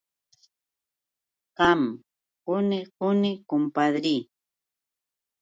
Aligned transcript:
Qam 1.57 1.81
quni 2.45 2.79
quni, 2.97 3.31
kumpadri. 3.49 4.15